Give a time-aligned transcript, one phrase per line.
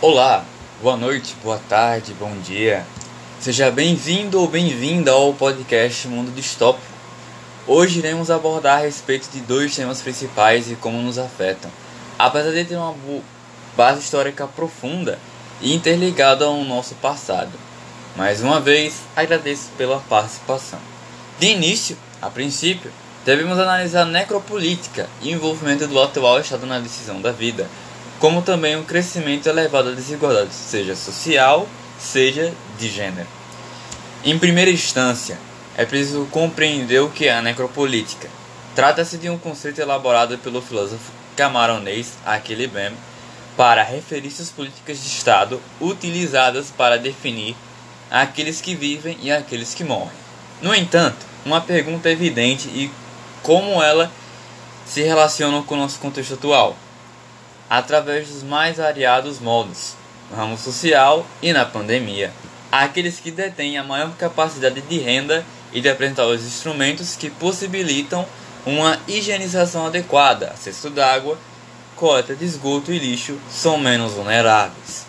[0.00, 0.44] Olá,
[0.80, 2.86] boa noite, boa tarde, bom dia.
[3.40, 6.86] Seja bem-vindo ou bem-vinda ao podcast Mundo Distópico.
[7.66, 11.68] Hoje iremos abordar a respeito de dois temas principais e como nos afetam.
[12.16, 12.94] Apesar de ter uma
[13.76, 15.18] base histórica profunda
[15.60, 17.58] e interligada ao nosso passado.
[18.14, 20.78] Mais uma vez, agradeço pela participação.
[21.40, 22.92] De início, a princípio,
[23.24, 27.68] devemos analisar necropolítica e envolvimento do atual Estado na decisão da vida
[28.18, 31.68] como também um crescimento elevado da desigualdade, seja social,
[31.98, 33.28] seja de gênero.
[34.24, 35.38] Em primeira instância,
[35.76, 38.28] é preciso compreender o que é a necropolítica.
[38.74, 42.92] Trata-se de um conceito elaborado pelo filósofo camaronês Achille Bem
[43.56, 47.56] para referir-se às políticas de Estado utilizadas para definir
[48.10, 50.16] aqueles que vivem e aqueles que morrem.
[50.60, 52.90] No entanto, uma pergunta evidente e
[53.42, 54.10] como ela
[54.84, 56.76] se relaciona com o nosso contexto atual
[57.68, 59.94] através dos mais variados modos,
[60.30, 62.32] no ramo social e na pandemia.
[62.70, 68.26] Aqueles que detêm a maior capacidade de renda e de apresentar os instrumentos que possibilitam
[68.64, 71.38] uma higienização adequada, acesso d'água,
[71.96, 75.06] coleta de esgoto e lixo são menos vulneráveis.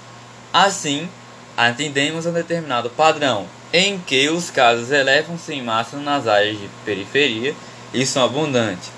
[0.52, 1.10] Assim,
[1.56, 6.68] atendemos a um determinado padrão, em que os casos elevam-se em massa nas áreas de
[6.84, 7.54] periferia
[7.94, 8.90] e são abundantes,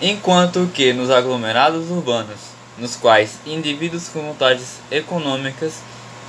[0.00, 5.80] enquanto que nos aglomerados urbanos nos quais indivíduos com vantagens econômicas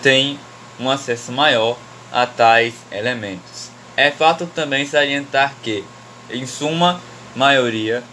[0.01, 0.39] têm
[0.79, 1.77] um acesso maior
[2.11, 3.69] a tais elementos.
[3.97, 5.83] É fato também salientar que,
[6.29, 7.01] em suma
[7.35, 8.03] maioria,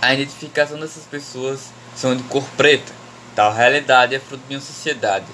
[0.00, 2.92] a identificação dessas pessoas são de cor preta.
[3.34, 5.26] Tal realidade é fruto de uma sociedade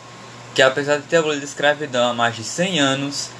[0.54, 3.30] que, apesar de ter abolido a escravidão há mais de 100 anos,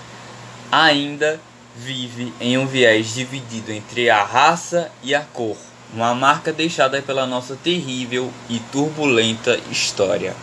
[0.71, 1.41] ainda
[1.77, 5.57] vive em um viés dividido entre a raça e a cor
[5.93, 10.35] uma marca deixada pela nossa terrível e turbulenta história.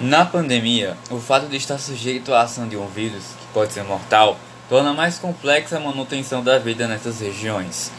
[0.00, 3.82] Na pandemia, o fato de estar sujeito à ação de um vírus, que pode ser
[3.82, 7.90] mortal, torna mais complexa a manutenção da vida nessas regiões.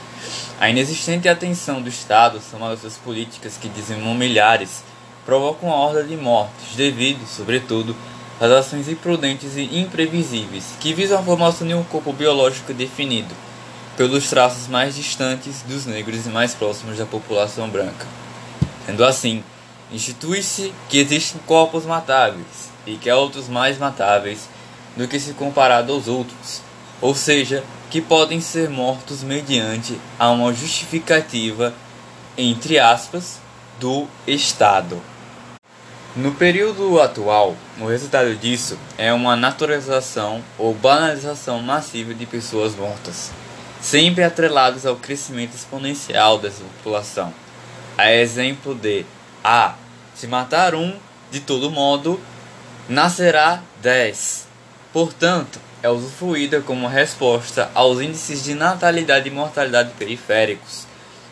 [0.61, 4.81] A inexistente atenção do Estado, somada às políticas que dizimam milhares,
[5.25, 7.93] provocam a horda de mortes, devido, sobretudo,
[8.39, 13.35] às ações imprudentes e imprevisíveis, que visam a formação de um corpo biológico definido,
[13.99, 18.07] pelos traços mais distantes dos negros e mais próximos da população branca.
[18.85, 19.43] Sendo assim,
[19.91, 24.47] institui-se que existem corpos matáveis e que há outros mais matáveis
[24.95, 26.61] do que se comparado aos outros,
[27.01, 27.61] ou seja,
[27.91, 31.73] que podem ser mortos mediante a uma justificativa,
[32.37, 33.41] entre aspas,
[33.81, 35.01] do Estado.
[36.15, 43.33] No período atual, o resultado disso é uma naturalização ou banalização massiva de pessoas mortas
[43.81, 47.33] sempre atrelados ao crescimento exponencial dessa população.
[47.97, 49.05] A exemplo de
[49.43, 49.75] A.
[50.15, 50.93] Se matar um,
[51.31, 52.19] de todo modo,
[52.87, 54.47] nascerá 10.
[54.91, 60.85] Portanto, é usufruída como resposta aos índices de natalidade e mortalidade periféricos,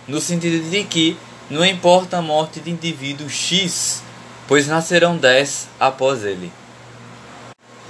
[0.08, 1.18] no sentido de que
[1.50, 4.02] não importa a morte de indivíduo X,
[4.48, 6.52] pois nascerão 10 após ele.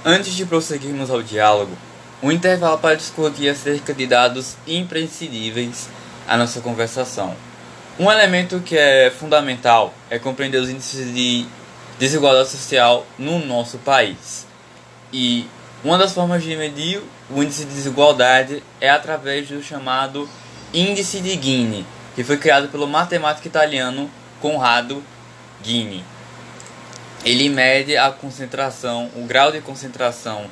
[0.04, 1.76] Antes de prosseguirmos ao diálogo,
[2.22, 5.88] um intervalo para discutir acerca de dados imprescindíveis
[6.26, 7.34] à nossa conversação.
[7.98, 11.46] Um elemento que é fundamental é compreender os índices de
[11.98, 14.46] desigualdade social no nosso país.
[15.12, 15.46] E
[15.84, 20.28] uma das formas de medir o índice de desigualdade é através do chamado
[20.72, 25.02] Índice de Gini, que foi criado pelo matemático italiano Conrado
[25.62, 26.04] Gini.
[27.24, 30.46] Ele mede a concentração, o grau de concentração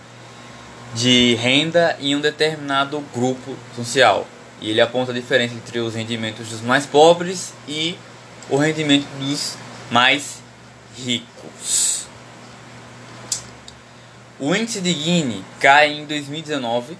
[0.96, 4.26] de renda em um determinado grupo social.
[4.62, 7.98] E ele aponta a diferença entre os rendimentos dos mais pobres e
[8.48, 9.58] o rendimento dos
[9.90, 10.38] mais
[10.96, 12.06] ricos.
[14.40, 16.96] O índice de Gini cai em 2019,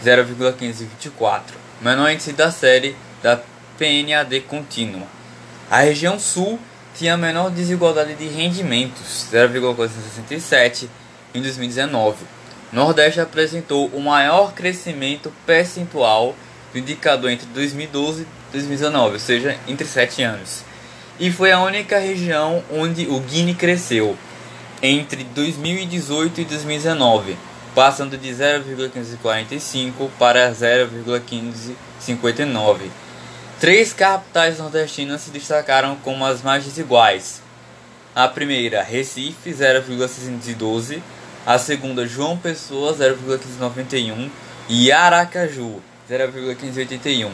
[0.03, 3.39] 0,524, menor índice da série da
[3.77, 5.07] PNAD contínua.
[5.71, 6.59] A região sul
[6.95, 10.89] tinha menor desigualdade de rendimentos, 0,467
[11.35, 12.25] em 2019.
[12.73, 16.35] Nordeste apresentou o maior crescimento percentual
[16.73, 20.70] do indicador entre 2012 e 2019, ou seja, entre 7 anos
[21.21, 24.17] e foi a única região onde o Guine cresceu
[24.83, 27.37] entre 2018 e 2019,
[27.75, 32.79] passando de 0,1545 para 0,1559.
[33.61, 37.43] Três capitais nordestinas se destacaram como as mais desiguais.
[38.15, 41.03] A primeira, Recife, 0,612.
[41.45, 44.31] A segunda, João Pessoa, 0,1591.
[44.71, 47.31] E Aracaju, 0,1581.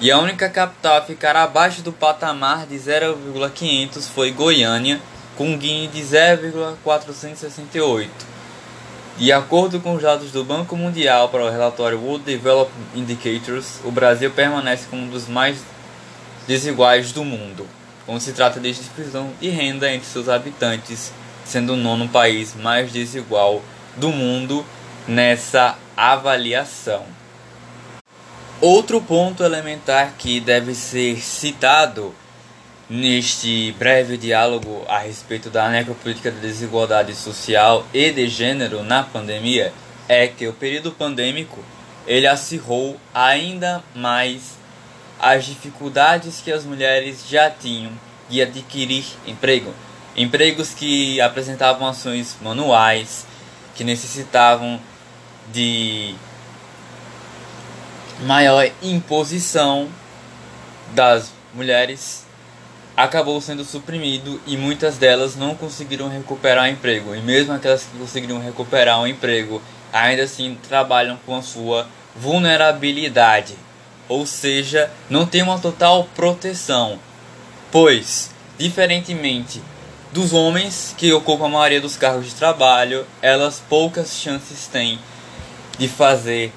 [0.00, 5.00] E a única capital a ficar abaixo do patamar de 0,500 foi Goiânia,
[5.36, 8.32] com um Guine de 0,468.
[9.16, 13.90] De acordo com os dados do Banco Mundial para o relatório World Development Indicators, o
[13.90, 15.58] Brasil permanece como um dos mais
[16.46, 17.66] desiguais do mundo,
[18.06, 21.12] quando se trata de distribuição de renda entre seus habitantes,
[21.44, 23.62] sendo o nono país mais desigual
[23.96, 24.64] do mundo
[25.06, 27.04] nessa avaliação.
[28.62, 32.14] Outro ponto elementar que deve ser citado
[32.88, 39.72] neste breve diálogo a respeito da necropolítica da desigualdade social e de gênero na pandemia
[40.08, 41.58] é que o período pandêmico
[42.06, 44.56] ele acirrou ainda mais
[45.18, 47.90] as dificuldades que as mulheres já tinham
[48.28, 49.74] de adquirir emprego,
[50.16, 53.26] empregos que apresentavam ações manuais,
[53.74, 54.80] que necessitavam
[55.52, 56.14] de
[58.22, 59.88] maior imposição
[60.94, 62.24] das mulheres
[62.96, 67.14] acabou sendo suprimido e muitas delas não conseguiram recuperar o emprego.
[67.14, 73.54] E mesmo aquelas que conseguiram recuperar o emprego, ainda assim trabalham com a sua vulnerabilidade.
[74.08, 76.98] Ou seja, não tem uma total proteção.
[77.70, 79.62] Pois, diferentemente
[80.12, 84.98] dos homens que ocupam a maioria dos cargos de trabalho, elas poucas chances têm
[85.78, 86.52] de fazer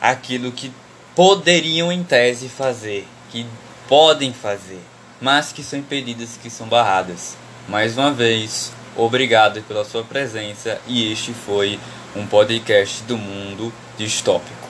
[0.00, 0.72] aquilo que
[1.18, 3.44] poderiam em tese fazer, que
[3.88, 4.78] podem fazer,
[5.20, 7.36] mas que são impedidas, que são barradas.
[7.66, 11.80] Mais uma vez, obrigado pela sua presença e este foi
[12.14, 14.67] um podcast do mundo distópico.